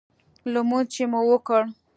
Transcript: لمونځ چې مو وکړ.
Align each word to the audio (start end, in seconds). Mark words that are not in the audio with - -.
لمونځ 0.53 0.87
چې 0.93 1.03
مو 1.11 1.21
وکړ. 1.29 1.61